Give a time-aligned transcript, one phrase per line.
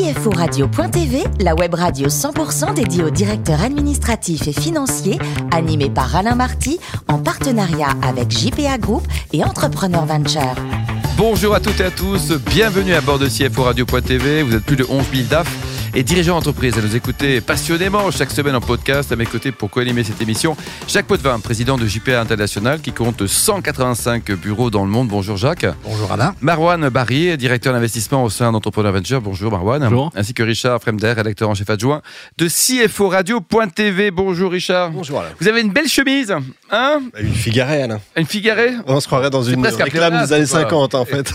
[0.00, 5.18] CFORadio.tv, la web radio 100% dédiée aux directeurs administratifs et financiers,
[5.52, 10.54] animée par Alain Marty, en partenariat avec JPA Group et Entrepreneur Venture.
[11.18, 14.42] Bonjour à toutes et à tous, bienvenue à bord de CFO Radio.tv.
[14.42, 15.46] Vous êtes plus de 11 000 DAF
[15.94, 19.10] et dirigeants d'entreprise à nous écouter passionnément chaque semaine en podcast.
[19.12, 20.56] À mes côtés pour co-animer cette émission,
[20.88, 25.08] Jacques Potvin, président de JPA International qui compte 185 bureaux dans le monde.
[25.08, 25.66] Bonjour Jacques.
[25.84, 26.34] Bonjour Alain.
[26.40, 29.20] Marwan Barry, directeur d'investissement au sein d'Entrepreneur Venture.
[29.20, 29.82] Bonjour Marwan.
[29.82, 30.10] Bonjour.
[30.14, 32.02] Ainsi que Richard Fremder, rédacteur en chef adjoint
[32.38, 34.10] de CFO Radio.tv.
[34.10, 34.90] Bonjour Richard.
[34.90, 35.30] Bonjour Alain.
[35.40, 36.34] Vous avez une belle chemise,
[36.70, 37.02] hein?
[37.18, 38.00] Une figarée Alain.
[38.16, 38.72] Une figarée?
[38.86, 40.88] On se croirait dans une presque un réclame pléonasme, des années quoi.
[40.88, 41.34] 50 en fait.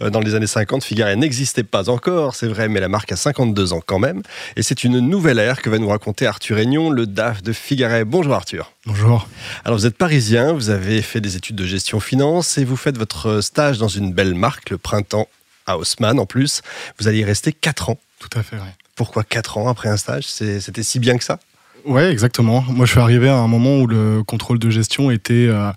[0.10, 3.16] dans les années 50, Figaré n'existait pas encore, c'est vrai, mais la marque a
[3.52, 4.22] 52 ans quand même.
[4.56, 8.04] Et c'est une nouvelle ère que va nous raconter Arthur Aignon, le DAF de Figaré.
[8.04, 8.72] Bonjour Arthur.
[8.86, 9.28] Bonjour.
[9.64, 12.98] Alors vous êtes parisien, vous avez fait des études de gestion finance et vous faites
[12.98, 15.28] votre stage dans une belle marque, le Printemps
[15.66, 16.62] à Haussmann en plus.
[16.98, 17.98] Vous allez y rester 4 ans.
[18.18, 18.74] Tout à fait, ouais.
[18.96, 20.24] Pourquoi 4 ans après un stage?
[20.26, 21.38] C'était si bien que ça?
[21.84, 22.64] Ouais, exactement.
[22.68, 25.70] Moi, je suis arrivé à un moment où le contrôle de gestion était euh,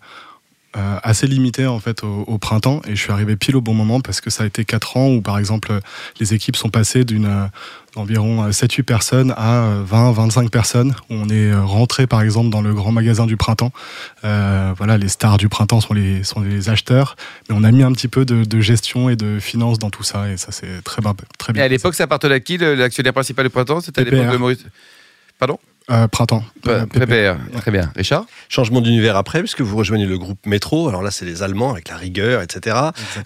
[0.77, 3.73] euh, assez limité en fait au, au printemps, et je suis arrivé pile au bon
[3.73, 5.79] moment parce que ça a été quatre ans où, par exemple, euh,
[6.19, 7.45] les équipes sont passées d'une euh,
[7.95, 10.93] d'environ 7-8 personnes à 20-25 personnes.
[11.09, 13.71] Où on est euh, rentré, par exemple, dans le grand magasin du printemps.
[14.25, 17.15] Euh, voilà, les stars du printemps sont les sont les acheteurs,
[17.47, 20.03] mais on a mis un petit peu de, de gestion et de finance dans tout
[20.03, 21.63] ça, et ça c'est très bien, très Et bien.
[21.63, 23.79] à l'époque, ça appartenait à qui l'actionnaire principal du printemps?
[23.79, 24.65] C'était à l'époque de Maurice.
[25.39, 25.57] Pardon?
[25.91, 26.43] Euh, printemps.
[26.67, 27.37] Euh, PPR.
[27.57, 27.91] Très bien.
[27.95, 30.89] Richard Changement d'univers après, puisque vous rejoignez le groupe Métro.
[30.89, 32.77] Alors là, c'est les Allemands avec la rigueur, etc.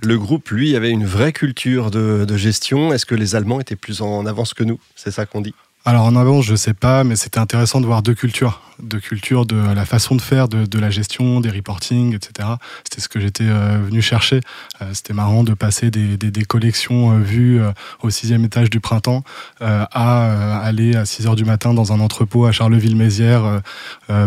[0.03, 2.91] Le groupe, lui, avait une vraie culture de, de gestion.
[2.93, 4.79] Est-ce que les Allemands étaient plus en avance que nous?
[4.95, 5.53] C'est ça qu'on dit
[5.85, 8.61] Alors en avance, je sais pas, mais c'était intéressant de voir deux cultures.
[8.79, 12.49] Deux cultures de la façon de faire, de, de la gestion, des reporting, etc.
[12.83, 14.41] C'était ce que j'étais euh, venu chercher.
[14.81, 17.61] Euh, c'était marrant de passer des, des, des collections euh, vues
[18.01, 19.23] au sixième étage du printemps
[19.61, 23.61] à aller à 6 heures du matin dans un entrepôt à Charleville-Mézières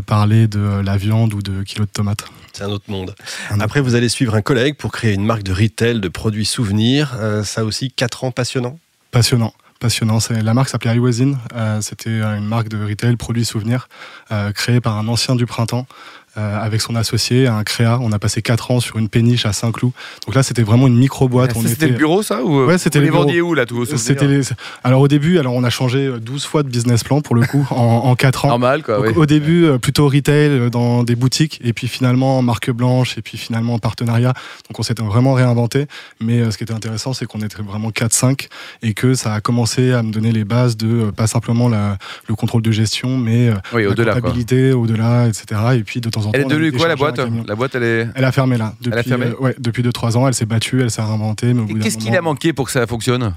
[0.07, 2.25] parler de la viande ou de kilos de tomates.
[2.53, 3.15] C'est un autre monde.
[3.51, 6.09] Un autre Après, vous allez suivre un collègue pour créer une marque de retail de
[6.09, 7.17] produits souvenirs.
[7.45, 8.79] Ça aussi, 4 ans passionnants.
[9.11, 9.53] Passionnant.
[10.31, 11.33] La marque s'appelait iWasin.
[11.55, 13.89] Euh, C'était une marque de retail, produits souvenirs,
[14.31, 15.87] euh, créée par un ancien du printemps.
[16.39, 17.99] Euh, avec son associé, un créa.
[18.01, 19.93] On a passé 4 ans sur une péniche à Saint-Cloud.
[20.27, 21.53] Donc là, c'était vraiment une micro-boîte.
[21.57, 23.85] On C'était le bureau, ça ou, euh, Ouais, c'était les vendiez où, là, tout
[24.27, 24.43] les-
[24.85, 27.43] Alors au début, alors on a changé euh, 12 fois de business plan pour le
[27.47, 28.49] coup en, en 4 ans.
[28.49, 28.97] Normal, quoi.
[28.97, 29.13] Donc, oui.
[29.17, 33.19] Au début, euh, plutôt retail euh, dans des boutiques, et puis finalement en marque blanche,
[33.19, 34.33] et puis finalement en partenariat.
[34.69, 35.87] Donc on s'était vraiment réinventé.
[36.21, 38.49] Mais euh, ce qui était intéressant, c'est qu'on était vraiment 4-5
[38.83, 41.99] et que ça a commencé à me donner les bases de euh, pas simplement la-
[42.29, 44.15] le contrôle de gestion, mais euh, Oui, la quoi.
[44.15, 45.61] comptabilité, au-delà, etc.
[45.75, 46.39] Et puis de temps en temps.
[46.39, 47.21] Elle est devenue quoi, la boîte.
[47.47, 48.09] La boîte, elle est.
[48.15, 48.75] Elle a fermé là.
[48.81, 51.53] Depuis, Elle a fermé euh, ouais, depuis 2-3 ans, elle s'est battue, elle s'est réinventée.
[51.83, 53.35] Qu'est-ce qu'il a manqué pour que ça fonctionne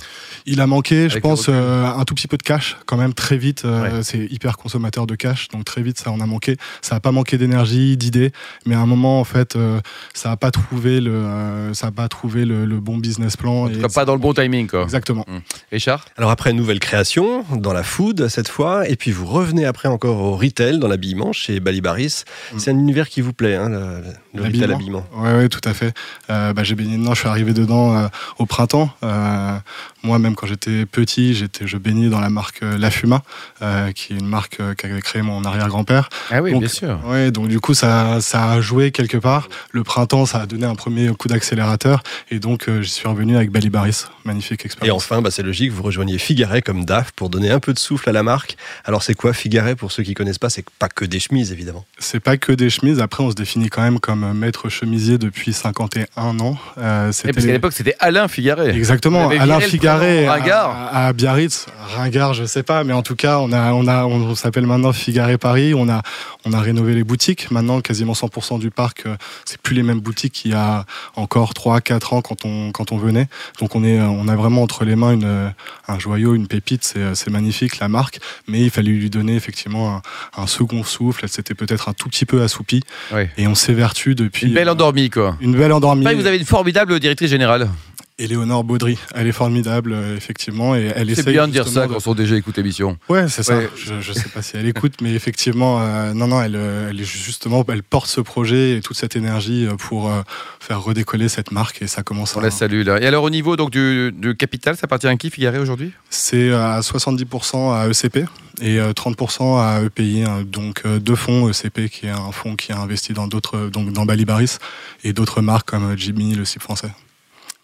[0.48, 3.38] il a manqué, je pense, euh, un tout petit peu de cash quand même très
[3.38, 3.64] vite.
[3.66, 4.04] euh, Ouais.
[4.04, 6.56] C'est hyper consommateur de cash, donc très vite ça en a manqué.
[6.82, 8.32] Ça n'a pas manqué d'énergie, d'idées,
[8.66, 9.80] mais à un moment en fait, euh,
[10.14, 13.64] ça n'a pas trouvé le, euh, ça a pas trouvé le, le bon business plan.
[13.66, 14.84] En tout cas, pas dans le bon timing, quoi.
[14.84, 15.26] Exactement.
[15.72, 18.88] Richard Alors après, une nouvelle création dans la food cette fois.
[18.88, 22.24] Et puis vous revenez après encore au retail, dans l'habillement, chez Balibaris.
[22.58, 24.04] C'est un univers qui vous plaît, hein, le,
[24.34, 25.06] le retail habillement.
[25.16, 25.94] Ouais, ouais, tout à fait.
[26.30, 28.90] Euh, bah, j'ai baigné dedans, je suis arrivé dedans euh, au printemps.
[29.04, 29.58] Euh,
[30.06, 33.24] moi, même quand j'étais petit, j'étais, je baignais dans la marque euh, La Fuma,
[33.62, 36.10] euh, qui est une marque euh, qu'avait créé mon arrière-grand-père.
[36.32, 37.00] Ah oui, Donc, bien sûr.
[37.06, 39.50] Ouais, donc du coup, ça, ça a joué quelque part.
[39.72, 42.04] Le printemps, ça a donné un premier coup d'accélérateur.
[42.30, 44.06] Et donc, euh, j'y suis revenu avec Balibaris.
[44.24, 45.04] Magnifique Et expérience.
[45.04, 48.08] enfin, bah, c'est logique, vous rejoignez Figaret comme DAF pour donner un peu de souffle
[48.10, 48.58] à la marque.
[48.86, 50.50] Alors c'est quoi Figaret pour ceux qui connaissent pas?
[50.50, 51.86] C'est pas que des chemises évidemment.
[52.00, 53.00] C'est pas que des chemises.
[53.00, 56.58] Après, on se définit quand même comme maître chemisier depuis 51 ans.
[56.78, 58.76] Euh, Et parce qu'à l'époque, c'était Alain Figaret.
[58.76, 60.70] Exactement, Alain Figaret prénom à, Ringard.
[60.72, 64.06] à- à Biarritz, Ringard, je sais pas, mais en tout cas, on a, on a,
[64.06, 65.74] on s'appelle maintenant Figaret Paris.
[65.74, 66.02] On a,
[66.46, 67.52] on a rénové les boutiques.
[67.52, 70.86] Maintenant, quasiment 100% du parc, euh, c'est plus les mêmes boutiques qu'il y a
[71.16, 73.28] encore 3-4 ans quand on, quand on venait.
[73.60, 75.50] Donc, on est, on a vraiment entre les mains une, euh,
[75.88, 76.84] un joyau, une pépite.
[76.84, 79.96] C'est, euh, c'est magnifique la marque, mais il fallait lui donner effectivement
[80.38, 81.22] un, un second souffle.
[81.24, 82.82] Elle s'était peut-être un tout petit peu assoupie,
[83.14, 83.24] Oui.
[83.38, 84.48] et on s'évertue depuis.
[84.48, 85.38] Une belle endormie, quoi.
[85.42, 86.04] Une belle endormie.
[86.04, 87.70] Pareil, vous avez une formidable directrice générale.
[88.18, 92.08] Éléonore Baudry, elle est formidable, euh, effectivement, et elle C'est bien de dire ça quand
[92.08, 92.98] on déjà écoute l'émission.
[93.10, 93.60] Ouais, c'est ça.
[93.76, 97.04] Je, je sais pas si elle écoute, mais effectivement, euh, non, non, elle, euh, elle
[97.04, 100.22] justement, elle porte ce projet et toute cette énergie pour euh,
[100.62, 102.44] faire redécoller cette marque et ça commence On à.
[102.44, 103.02] la salue, là.
[103.02, 105.92] Et alors, au niveau donc, du, du capital, ça appartient à qui, Figaret, aujourd'hui?
[106.10, 108.30] C'est à 70% à ECP
[108.62, 112.72] et euh, 30% à EPI, hein, donc deux fonds ECP qui est un fonds qui
[112.72, 114.58] a investi dans d'autres, donc dans Balibaris
[115.04, 116.92] et d'autres marques comme Jimmy, le site français.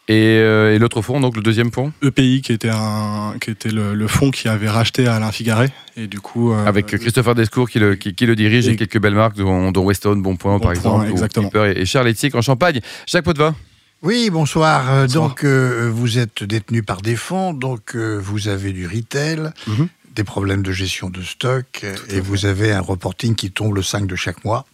[0.07, 3.69] Et, euh, et l'autre fonds, donc le deuxième fonds EPI, qui était, un, qui était
[3.69, 5.71] le, le fonds qui avait racheté Alain Figaret.
[5.95, 8.75] Et du coup, euh, Avec Christopher Descours qui le, qui, qui le dirige et, Et-
[8.75, 12.09] quelques belles marques, dont, dont Weston, Bonpoint Bon par Point, exemple, ou et, et Charles
[12.09, 12.81] Etienne en Champagne.
[13.07, 13.55] Jacques Potvin
[14.01, 14.89] Oui, bonsoir.
[14.91, 15.29] Euh, Bonsoir.
[15.29, 19.87] Donc, euh, vous êtes détenu par des fonds, donc euh, vous avez du retail, Mhm.
[20.15, 24.07] des problèmes de gestion de stock, et vous avez un reporting qui tombe le 5
[24.07, 24.65] de chaque mois.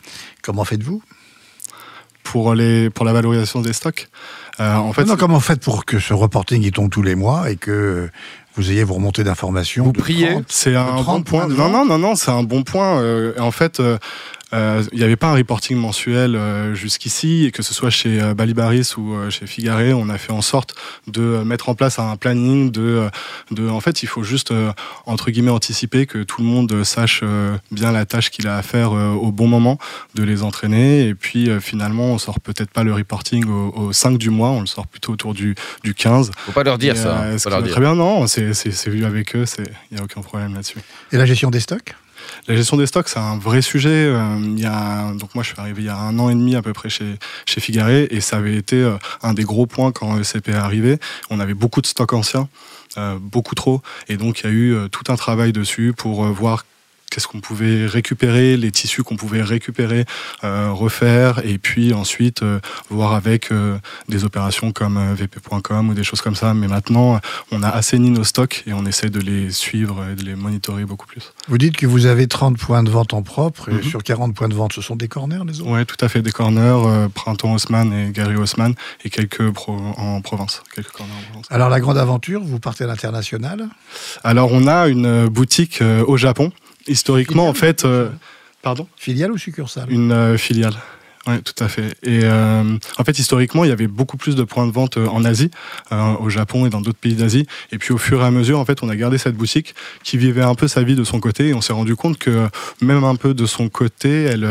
[0.42, 1.04] Comment faites-vous?
[2.24, 4.10] Pour, les, pour la valorisation des stocks,
[4.60, 7.52] euh, en fait, non, comment faites pour que ce reporting il tombe tous les mois
[7.52, 8.10] et que
[8.56, 10.46] vous ayez vos remontées d'informations Vous de priez 30?
[10.48, 11.48] C'est un 30 bon point.
[11.48, 13.00] Non, non, non, non, c'est un bon point.
[13.00, 13.98] Euh, en fait, euh,
[14.54, 18.34] il n'y avait pas un reporting mensuel euh, jusqu'ici, et que ce soit chez euh,
[18.34, 20.74] Balibaris ou euh, chez Figaré, on a fait en sorte
[21.08, 22.72] de euh, mettre en place un planning.
[22.72, 23.10] De, euh,
[23.52, 24.72] de, en fait, il faut juste euh,
[25.06, 28.62] entre guillemets anticiper que tout le monde sache euh, bien la tâche qu'il a à
[28.62, 29.78] faire euh, au bon moment,
[30.16, 33.92] de les entraîner, et puis euh, finalement, on sort peut-être pas le reporting au, au
[33.92, 36.32] 5 du mois, on le sort plutôt autour du, du 15.
[36.46, 37.18] Faut pas leur dire Et, ça.
[37.22, 37.72] euh, hein, faut leur dire.
[37.74, 39.44] très bien, non, c'est vu avec eux,
[39.92, 40.80] il n'y a aucun problème là-dessus.
[41.12, 41.96] Et la gestion des stocks?
[42.48, 43.90] La gestion des stocks, c'est un vrai sujet.
[43.90, 46.34] Euh, il y a, donc moi, je suis arrivé il y a un an et
[46.34, 47.16] demi à peu près chez,
[47.46, 47.62] chez
[48.10, 51.00] et ça avait été euh, un des gros points quand ECP est arrivé.
[51.30, 52.48] On avait beaucoup de stocks anciens,
[52.98, 56.66] euh, beaucoup trop, et donc il y a eu tout un travail dessus pour voir
[57.18, 60.06] qu'est-ce qu'on pouvait récupérer, les tissus qu'on pouvait récupérer,
[60.44, 62.60] euh, refaire, et puis ensuite euh,
[62.92, 66.54] voir avec euh, des opérations comme vp.com ou des choses comme ça.
[66.54, 67.20] Mais maintenant,
[67.52, 70.86] on a assaini nos stocks et on essaie de les suivre et de les monitorer
[70.86, 71.34] beaucoup plus.
[71.48, 73.82] Vous dites que vous avez 30 points de vente en propre, et Mhm.
[73.84, 75.72] sur 40 points de vente, ce sont des corners, les autres?
[75.72, 76.22] Ouais, tout à fait.
[76.22, 80.62] Des corners, Printemps Haussmann et Gary Haussmann, et quelques pro- en province.
[80.76, 81.46] Quelques corners en Provence.
[81.50, 83.70] Alors, la grande aventure, vous partez à l'international?
[84.24, 86.52] Alors, on a une boutique au Japon.
[86.88, 87.86] Historiquement, en fait.
[87.86, 88.10] euh,
[88.62, 90.76] pardon Filiale ou succursale Une euh, filiale.
[91.30, 91.94] Oui, tout à fait.
[92.04, 95.26] Et euh, en fait, historiquement, il y avait beaucoup plus de points de vente en
[95.26, 95.52] Asie,
[95.92, 97.46] euh, au Japon et dans d'autres pays d'Asie.
[97.74, 99.76] Et puis, au fur et à mesure, en fait, on a gardé cette boutique
[100.06, 101.50] qui vivait un peu sa vie de son côté.
[101.50, 102.48] Et on s'est rendu compte que
[102.80, 104.48] même un peu de son côté, elle,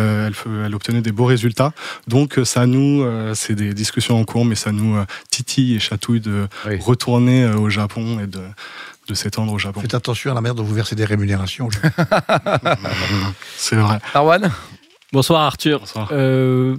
[0.66, 1.72] elle, obtenait des beaux résultats.
[2.08, 5.78] Donc, ça nous, euh, c'est des discussions en cours, mais ça nous euh, titille et
[5.78, 6.76] chatouille de Oui.
[6.78, 8.40] retourner euh, au Japon et de,
[9.06, 9.80] de s'étendre au Japon.
[9.80, 11.68] Faites attention à la manière dont vous versez des rémunérations.
[13.56, 13.98] C'est vrai.
[14.14, 14.50] Arwan
[15.12, 15.80] Bonsoir Arthur.
[15.80, 16.08] Bonsoir.
[16.12, 16.76] Euh,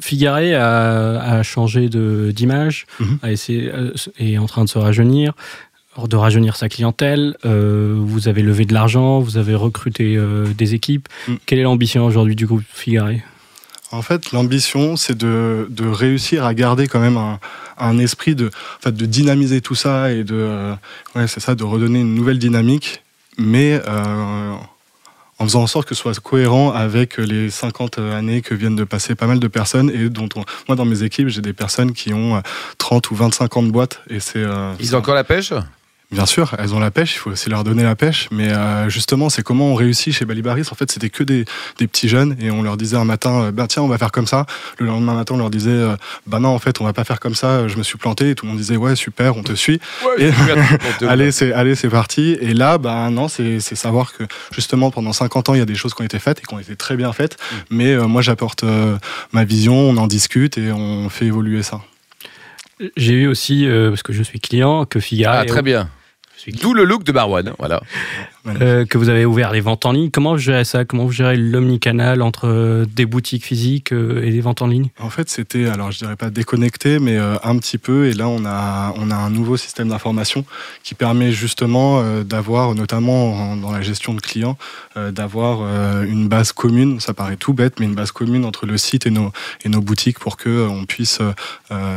[0.00, 2.86] Figaré a, a changé d'image,
[3.22, 5.32] a essayé, euh, est en train de se rajeunir,
[6.02, 7.36] de rajeunir sa clientèle.
[7.44, 11.08] Euh, vous avez levé de l'argent, vous avez recruté euh, des équipes.
[11.28, 11.38] Mhm.
[11.46, 13.22] Quelle est l'ambition aujourd'hui du groupe Figaré
[13.94, 17.38] En fait, l'ambition, c'est de, de réussir à garder quand même un,
[17.78, 20.74] un esprit de, en fait, de dynamiser tout ça et de, euh,
[21.14, 23.02] ouais, c'est ça, de redonner une nouvelle dynamique,
[23.38, 24.52] mais euh,
[25.38, 28.84] en faisant en sorte que ce soit cohérent avec les 50 années que viennent de
[28.84, 31.92] passer pas mal de personnes et dont on- moi dans mes équipes j'ai des personnes
[31.92, 32.40] qui ont euh,
[32.78, 35.52] 30 ou 25 ans de boîte et c'est euh, Ils ont encore la pêche?
[36.14, 38.28] Bien sûr, elles ont la pêche, il faut aussi leur donner la pêche.
[38.30, 40.68] Mais euh, justement, c'est comment on réussit chez Balibaris.
[40.70, 41.44] En fait, c'était que des,
[41.78, 44.12] des petits jeunes et on leur disait un matin, euh, ben tiens, on va faire
[44.12, 44.46] comme ça.
[44.78, 45.96] Le lendemain matin, on leur disait, euh,
[46.26, 47.66] bah non, en fait, on va pas faire comme ça.
[47.68, 48.30] Je me suis planté.
[48.30, 49.80] Et tout le monde disait, ouais, super, on te suit.
[50.06, 52.36] Ouais, Et- super, pour te- Allez, c'est allez, c'est parti.
[52.40, 55.66] Et là, bah non, c'est c'est savoir que justement pendant 50 ans, il y a
[55.66, 57.36] des choses qui ont été faites et qui ont été très bien faites.
[57.70, 58.96] Mais euh, moi, j'apporte euh,
[59.32, 61.80] ma vision, on en discute et on fait évoluer ça.
[62.96, 65.38] J'ai vu aussi, euh, parce que je suis client, que Figaré.
[65.42, 65.88] Ah, très bien.
[66.60, 67.52] D'où le look de Marwan.
[67.58, 67.80] Voilà.
[68.60, 70.10] euh, que vous avez ouvert les ventes en ligne.
[70.10, 70.84] Comment vous gérez ça?
[70.84, 74.88] Comment vous gérez l'omnicanal entre euh, des boutiques physiques euh, et des ventes en ligne?
[75.00, 78.06] En fait, c'était, alors je dirais pas déconnecté, mais euh, un petit peu.
[78.08, 80.44] Et là, on a, on a un nouveau système d'information
[80.82, 84.58] qui permet justement euh, d'avoir, notamment en- dans la gestion de clients,
[84.98, 87.00] euh, d'avoir euh, une base commune.
[87.00, 89.32] Ça paraît tout bête, mais une base commune entre le site et nos,
[89.64, 91.20] et nos boutiques pour que euh, on puisse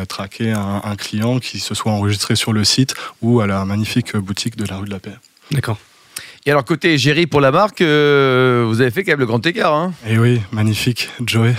[0.08, 4.16] traquer un, un client qui se soit enregistré sur le site ou à la magnifique
[4.16, 5.14] boutique de la rue de la Paix.
[5.52, 5.78] D'accord.
[6.46, 9.46] Et alors, côté égérie pour la marque, euh, vous avez fait quand même le grand
[9.46, 9.74] écart.
[9.74, 11.56] Hein Et oui, magnifique, Joey.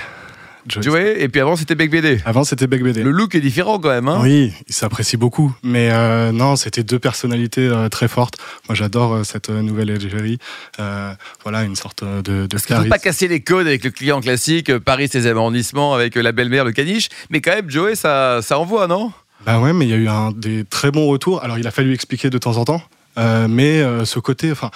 [0.69, 0.83] Joey.
[0.83, 2.21] Joey, et puis avant, c'était Bec BD.
[2.25, 3.03] Avant, c'était Bec BD.
[3.03, 4.09] Le look est différent quand même.
[4.09, 5.55] Hein Oui, il s'apprécie beaucoup.
[5.63, 8.37] Mais euh, non, c'était deux personnalités euh, très fortes.
[8.69, 10.39] Moi, j'adore euh, cette nouvelle égérie.
[10.79, 14.21] Euh, voilà, une sorte de, de Il ne pas casser les codes avec le client
[14.21, 17.09] classique, Paris 16e arrondissement, avec la belle-mère, le caniche.
[17.31, 19.13] Mais quand même, Joey, ça, ça envoie, non?
[19.47, 21.43] Bah ouais, mais il y a eu un, des très bons retours.
[21.43, 22.83] Alors, il a fallu expliquer de temps en temps.
[23.19, 24.71] Euh, mais euh, ce côté, enfin,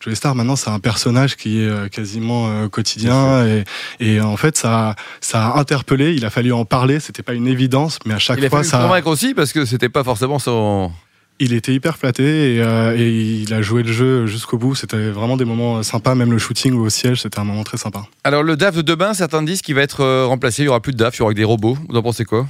[0.00, 3.44] Joey Star, maintenant, c'est un personnage qui est euh, quasiment euh, quotidien.
[3.46, 3.64] Et,
[4.00, 6.14] et en fait, ça, ça a interpellé.
[6.14, 7.00] Il a fallu en parler.
[7.00, 8.82] C'était pas une évidence, mais à chaque Il a fois, fallu le ça.
[8.86, 10.92] convaincre aussi parce que c'était pas forcément son.
[11.40, 13.08] Il était hyper flatté et, euh, et
[13.42, 14.74] il a joué le jeu jusqu'au bout.
[14.74, 16.16] C'était vraiment des moments sympas.
[16.16, 18.02] Même le shooting au siège, c'était un moment très sympa.
[18.24, 20.62] Alors, le DAF de demain, certains disent qu'il va être remplacé.
[20.62, 21.78] Il y aura plus de DAF, il y aura que des robots.
[21.88, 22.46] Vous en pensez quoi?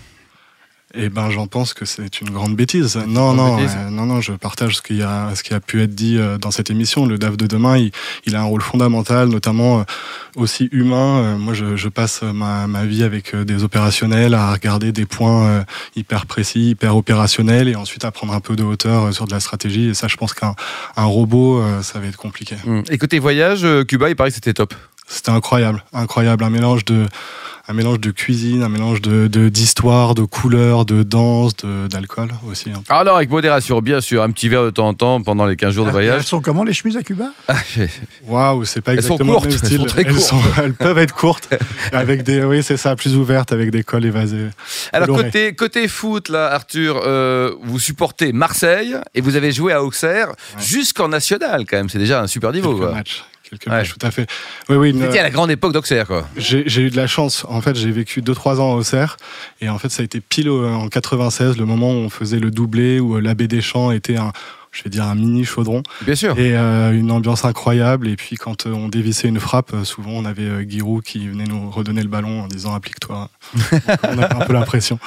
[0.94, 2.96] Eh ben, j'en pense que c'est une grande bêtise.
[2.96, 3.76] Non, grande non, bêtise.
[3.76, 6.38] euh, non, non, je partage ce qui a, ce qui a pu être dit euh,
[6.38, 7.04] dans cette émission.
[7.04, 7.90] Le DAF de demain, il,
[8.24, 9.82] il a un rôle fondamental, notamment euh,
[10.36, 11.36] aussi humain.
[11.36, 15.64] Moi, je, je passe ma, ma vie avec des opérationnels à regarder des points
[15.94, 19.40] hyper précis, hyper opérationnels, et ensuite à prendre un peu de hauteur sur de la
[19.40, 19.88] stratégie.
[19.88, 20.54] Et ça, je pense qu'un
[20.96, 22.56] un robot, ça va être compliqué.
[22.66, 22.82] Hum.
[22.88, 24.74] Et côté voyage, Cuba, il paraît que c'était top.
[25.08, 27.06] C'était incroyable, incroyable, un mélange de,
[27.66, 32.70] un mélange de cuisine, un mélange de d'histoire, de, couleurs, de danse, de- d'alcool aussi.
[32.70, 32.82] hein.
[32.90, 35.72] Alors, avec modération, bien sûr, un petit verre de temps en temps pendant les 15
[35.74, 36.22] jours de Elles voyage.
[36.24, 37.30] sont comment les chemises à Cuba?
[38.26, 39.78] Waouh, c'est pas Elles sont exactement courtes, le même elles style.
[39.78, 40.20] sont très courtes.
[40.20, 41.48] sont- elles peuvent être courtes,
[41.92, 44.48] avec des, oui, c'est ça, plus ouvertes, avec des cols évasés.
[44.92, 49.82] Alors, côté, côté foot, là, Arthur, euh, vous supportez Marseille et vous avez joué à
[49.82, 51.88] Auxerre jusqu'en national, quand même.
[51.88, 52.74] C'est déjà un super niveau.
[52.78, 53.02] Quelques quoi.
[53.70, 53.78] Ouais.
[53.78, 54.26] matchs, tout à fait.
[54.68, 54.90] Oui, oui.
[54.90, 56.28] Une- étiez à la grande époque d'Auxerre, quoi.
[56.36, 57.44] J'ai eu de la chance.
[57.48, 59.16] En fait, j'ai vécu 2-3 ans à Auxerre.
[59.60, 62.38] Et en fait, ça a été pile au- en 96, le moment où on faisait
[62.40, 64.32] le doublé, où euh, l'abbé Deschamps était un,
[64.72, 65.82] je vais dire, un mini chaudron.
[66.02, 66.38] Bien sûr.
[66.38, 68.08] Et euh, une ambiance incroyable.
[68.08, 71.28] Et puis, quand euh, on dévissait une frappe, euh, souvent, on avait euh, Giroud qui
[71.28, 73.30] venait nous redonner le ballon en disant applique-toi.
[74.04, 74.98] On avait un peu l'impression.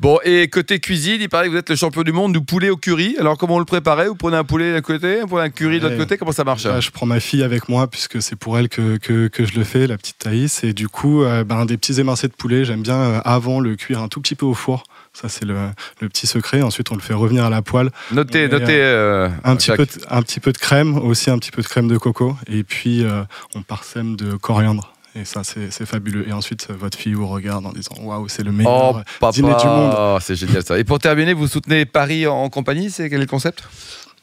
[0.00, 2.68] Bon, et côté cuisine, il paraît que vous êtes le champion du monde du poulet
[2.68, 3.16] au curry.
[3.18, 4.08] Alors, comment on le préparait?
[4.08, 6.44] Vous prenez un poulet d'un côté, vous prenez un curry de l'autre côté Comment ça
[6.44, 6.64] marche?
[6.64, 9.54] Là, je prends ma fille avec moi puisque c'est pour elle que, que, que je
[9.54, 10.64] le fais, la petite Thaïs.
[10.64, 14.08] Et du coup, ben, des petits émincés de poulet, j'aime bien avant le cuire un
[14.08, 14.84] tout petit peu au four.
[15.20, 15.56] Ça, c'est le,
[16.02, 16.60] le petit secret.
[16.60, 17.90] Ensuite, on le fait revenir à la poêle.
[18.12, 18.78] Notez, notez.
[18.82, 21.66] euh, Un petit, peu de, un petit peu de crème, aussi un petit peu de
[21.66, 22.36] crème de coco.
[22.48, 23.22] Et puis, euh,
[23.54, 24.92] on parsème de coriandre.
[25.18, 26.28] Et ça, c'est fabuleux.
[26.28, 29.30] Et ensuite, euh, votre fille vous regarde en disant Waouh, c'est le meilleur Oh, euh,
[29.32, 29.94] dîner du monde.
[29.98, 30.78] Oh, c'est génial ça.
[30.78, 33.62] Et pour terminer, vous soutenez Paris en compagnie, c'est quel est le concept?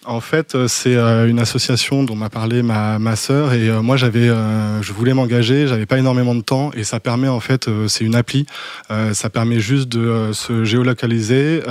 [0.06, 3.82] En fait, euh, c'est euh, une association dont m'a parlé ma, ma sœur et euh,
[3.82, 7.70] moi j'avais, je voulais m'engager, j'avais pas énormément de temps et ça permet en fait,
[7.88, 8.46] c'est une appli,
[9.14, 11.62] ça permet juste de se géolocaliser.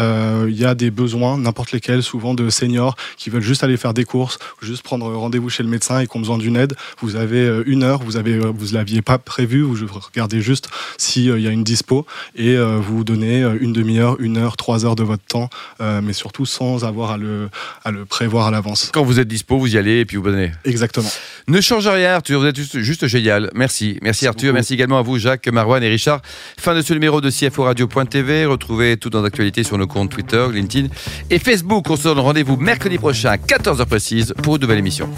[0.49, 3.95] Il y a des besoins, n'importe lesquels, souvent de seniors qui veulent juste aller faire
[3.95, 6.75] des courses, ou juste prendre rendez-vous chez le médecin et qui ont besoin d'une aide.
[7.01, 9.77] Vous avez une heure, vous avez, vous l'aviez pas prévu, vous
[10.13, 14.85] regardez juste s'il y a une dispo et vous donnez une demi-heure, une heure, trois
[14.85, 17.49] heures de votre temps, mais surtout sans avoir à le,
[17.85, 18.91] à le prévoir à l'avance.
[18.93, 20.53] Quand vous êtes dispo, vous y allez et puis vous donnez.
[20.65, 21.11] Exactement.
[21.49, 22.39] Ne change rien, Arthur.
[22.39, 23.51] Vous êtes juste, juste génial.
[23.53, 23.99] Merci.
[24.01, 24.51] Merci, Arthur.
[24.51, 24.55] beaucoup.
[24.55, 26.23] Merci également à vous, Jacques, Marwan et Richard.
[26.57, 28.47] Fin de ce numéro de CFO Radio.tv.
[28.47, 30.87] Retrouvez tout dans l'actualité sur nos comptes Twitter, LinkedIn
[31.31, 31.91] et Facebook.
[31.91, 35.09] On se donne rendez-vous mercredi prochain à 14h précise pour une nouvelle émission.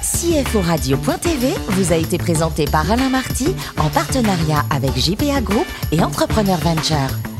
[0.00, 6.00] CFO Radio.tv vous a été présenté par Alain Marty en partenariat avec JPA Group et
[6.02, 7.33] Entrepreneur Venture.